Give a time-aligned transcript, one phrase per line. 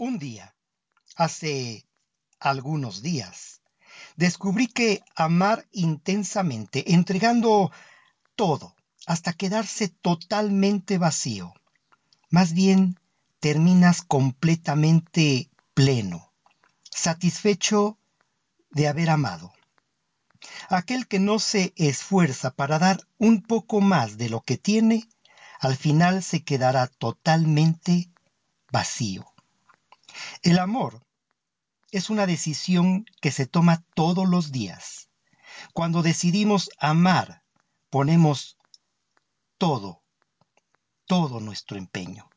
[0.00, 0.56] Un día,
[1.14, 1.86] hace
[2.38, 3.60] algunos días,
[4.16, 7.70] descubrí que amar intensamente, entregando
[8.34, 8.74] todo,
[9.04, 11.52] hasta quedarse totalmente vacío,
[12.30, 12.98] más bien
[13.40, 16.32] terminas completamente pleno,
[16.90, 17.98] satisfecho
[18.70, 19.52] de haber amado.
[20.70, 25.06] Aquel que no se esfuerza para dar un poco más de lo que tiene,
[25.58, 28.08] al final se quedará totalmente
[28.72, 29.30] vacío.
[30.42, 31.06] El amor
[31.90, 35.10] es una decisión que se toma todos los días.
[35.74, 37.42] Cuando decidimos amar,
[37.90, 38.56] ponemos
[39.58, 40.02] todo,
[41.04, 42.29] todo nuestro empeño.